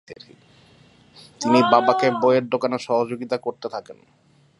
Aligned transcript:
তিনি 1.41 1.59
বাবাকে 1.71 2.07
বইয়ের 2.21 2.45
দোকানে 2.49 2.77
সহযোগিতা 2.79 3.37
করতে 3.37 3.67
থাকেন। 3.69 3.97